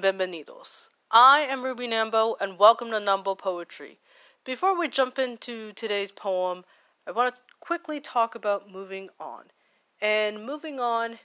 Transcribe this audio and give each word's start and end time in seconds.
bienvenidos. 0.00 0.90
I 1.10 1.40
am 1.40 1.64
Ruby 1.64 1.88
Nambo, 1.88 2.36
and 2.40 2.56
welcome 2.56 2.90
to 2.92 2.98
Nambo 2.98 3.36
Poetry. 3.36 3.98
Before 4.44 4.78
we 4.78 4.86
jump 4.86 5.18
into 5.18 5.72
today's 5.72 6.12
poem, 6.12 6.64
I 7.04 7.10
want 7.10 7.34
to 7.34 7.42
quickly 7.58 7.98
talk 7.98 8.36
about 8.36 8.70
moving 8.70 9.08
on. 9.18 9.46
And 10.00 10.46
moving 10.46 10.78
on 10.78 11.18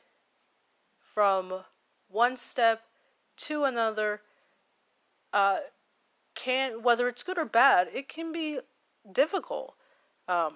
from 1.00 1.54
one 2.07 2.36
step 2.36 2.82
to 3.46 3.66
another 3.66 4.21
uh, 5.32 5.60
can, 6.34 6.82
whether 6.82 7.07
it's 7.07 7.21
good 7.21 7.38
or 7.38 7.46
bad, 7.46 7.89
it 7.94 8.10
can 8.10 8.32
be 8.32 8.57
difficult. 9.12 9.76
Um, 10.28 10.55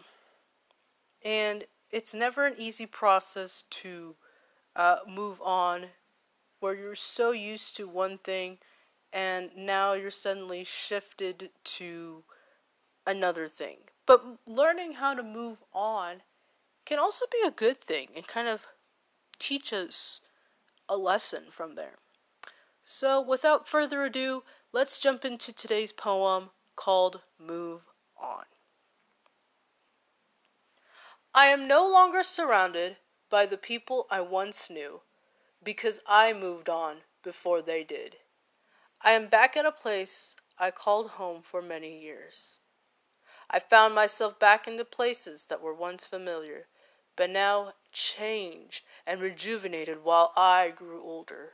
and 1.23 1.65
it's 1.91 2.15
never 2.15 2.47
an 2.47 2.55
easy 2.57 2.87
process 2.87 3.65
to 3.69 4.15
uh, 4.75 4.97
move 5.07 5.39
on 5.39 5.89
where 6.63 6.73
you're 6.73 6.95
so 6.95 7.31
used 7.31 7.75
to 7.75 7.85
one 7.85 8.17
thing 8.17 8.57
and 9.11 9.49
now 9.53 9.91
you're 9.91 10.09
suddenly 10.09 10.63
shifted 10.63 11.49
to 11.65 12.23
another 13.05 13.49
thing. 13.49 13.79
But 14.05 14.23
learning 14.47 14.93
how 14.93 15.13
to 15.13 15.21
move 15.21 15.61
on 15.73 16.21
can 16.85 16.99
also 16.99 17.25
be 17.29 17.45
a 17.45 17.51
good 17.51 17.81
thing 17.81 18.07
and 18.15 18.25
kind 18.25 18.47
of 18.47 18.67
teach 19.37 19.73
us 19.73 20.21
a 20.87 20.95
lesson 20.95 21.43
from 21.49 21.75
there. 21.75 21.97
So, 22.85 23.21
without 23.21 23.67
further 23.67 24.05
ado, 24.05 24.43
let's 24.71 24.99
jump 24.99 25.25
into 25.25 25.53
today's 25.53 25.91
poem 25.91 26.51
called 26.77 27.23
Move 27.37 27.81
On. 28.17 28.45
I 31.35 31.47
am 31.47 31.67
no 31.67 31.85
longer 31.89 32.23
surrounded 32.23 32.99
by 33.29 33.45
the 33.45 33.57
people 33.57 34.07
I 34.09 34.21
once 34.21 34.69
knew 34.69 35.01
because 35.63 36.01
I 36.07 36.33
moved 36.33 36.69
on 36.69 36.97
before 37.23 37.61
they 37.61 37.83
did. 37.83 38.17
I 39.01 39.11
am 39.11 39.27
back 39.27 39.57
at 39.57 39.65
a 39.65 39.71
place 39.71 40.35
I 40.59 40.71
called 40.71 41.11
home 41.11 41.41
for 41.41 41.61
many 41.61 41.99
years. 41.99 42.59
I 43.49 43.59
found 43.59 43.93
myself 43.93 44.39
back 44.39 44.67
in 44.67 44.77
the 44.77 44.85
places 44.85 45.45
that 45.45 45.61
were 45.61 45.73
once 45.73 46.05
familiar, 46.05 46.67
but 47.15 47.29
now 47.29 47.73
changed 47.91 48.83
and 49.05 49.21
rejuvenated 49.21 50.03
while 50.03 50.31
I 50.35 50.71
grew 50.75 51.01
older. 51.03 51.53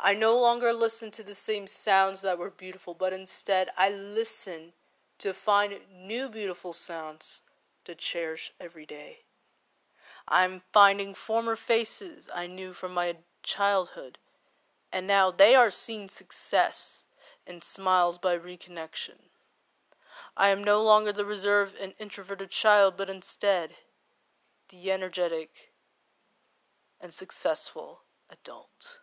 I 0.00 0.14
no 0.14 0.38
longer 0.38 0.72
listen 0.72 1.10
to 1.12 1.22
the 1.22 1.34
same 1.34 1.66
sounds 1.66 2.22
that 2.22 2.38
were 2.38 2.50
beautiful, 2.50 2.94
but 2.94 3.12
instead 3.12 3.70
I 3.76 3.90
listen 3.90 4.72
to 5.18 5.32
find 5.32 5.74
new 5.94 6.28
beautiful 6.28 6.72
sounds 6.72 7.42
to 7.84 7.94
cherish 7.94 8.52
every 8.58 8.86
day. 8.86 9.18
I'm 10.28 10.62
finding 10.72 11.14
former 11.14 11.56
faces 11.56 12.28
I 12.34 12.46
knew 12.46 12.72
from 12.72 12.94
my 12.94 13.16
childhood, 13.42 14.18
and 14.92 15.06
now 15.06 15.30
they 15.30 15.54
are 15.54 15.70
seeing 15.70 16.08
success 16.08 17.06
and 17.46 17.62
smiles 17.62 18.18
by 18.18 18.38
reconnection. 18.38 19.28
I 20.36 20.48
am 20.48 20.64
no 20.64 20.82
longer 20.82 21.12
the 21.12 21.24
reserved 21.24 21.76
and 21.76 21.94
introverted 21.98 22.50
child, 22.50 22.94
but 22.96 23.10
instead 23.10 23.74
the 24.70 24.90
energetic 24.90 25.72
and 27.00 27.12
successful 27.12 28.00
adult. 28.30 29.00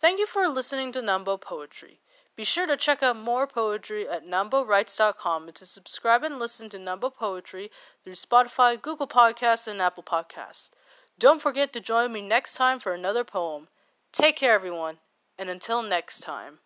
Thank 0.00 0.20
you 0.20 0.26
for 0.26 0.46
listening 0.48 0.92
to 0.92 1.02
Nambo 1.02 1.40
Poetry. 1.40 2.00
Be 2.38 2.44
sure 2.44 2.68
to 2.68 2.76
check 2.76 3.02
out 3.02 3.16
more 3.16 3.48
poetry 3.48 4.08
at 4.08 4.24
NamboWrites.com 4.24 5.48
and 5.48 5.56
to 5.56 5.66
subscribe 5.66 6.22
and 6.22 6.38
listen 6.38 6.68
to 6.68 6.78
Nambo 6.78 7.12
Poetry 7.12 7.68
through 8.04 8.12
Spotify, 8.12 8.80
Google 8.80 9.08
Podcasts, 9.08 9.66
and 9.66 9.82
Apple 9.82 10.04
Podcasts. 10.04 10.70
Don't 11.18 11.42
forget 11.42 11.72
to 11.72 11.80
join 11.80 12.12
me 12.12 12.22
next 12.22 12.54
time 12.54 12.78
for 12.78 12.94
another 12.94 13.24
poem. 13.24 13.66
Take 14.12 14.36
care, 14.36 14.52
everyone, 14.52 14.98
and 15.36 15.50
until 15.50 15.82
next 15.82 16.20
time. 16.20 16.60